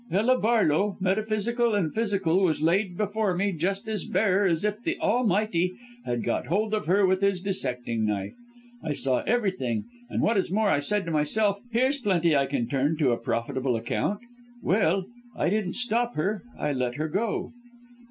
[0.11, 4.97] Ella Barlow, metaphysical and physical was laid before me just as bare as if the
[4.99, 8.33] Almighty had got hold of her with his dissecting knife.
[8.81, 12.65] I saw everything and what is more I said to myself here's plenty I can
[12.67, 14.21] turn to a profitable account.
[14.63, 15.05] Well!
[15.35, 17.51] I didn't stop her I let her go."